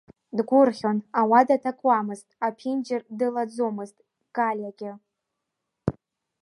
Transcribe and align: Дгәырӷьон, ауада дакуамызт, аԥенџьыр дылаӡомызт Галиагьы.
Дгәырӷьон, 0.37 0.97
ауада 1.19 1.57
дакуамызт, 1.63 2.27
аԥенџьыр 2.47 3.01
дылаӡомызт 3.17 3.97
Галиагьы. 4.35 4.91